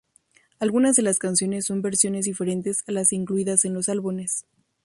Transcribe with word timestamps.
Algunas 0.57 0.95
de 0.95 1.03
las 1.03 1.19
canciones 1.19 1.67
son 1.67 1.83
versiones 1.83 2.25
diferentes 2.25 2.83
a 2.87 2.91
las 2.91 3.13
incluidas 3.13 3.65
en 3.65 3.75
los 3.75 3.87
álbumes. 3.87 4.45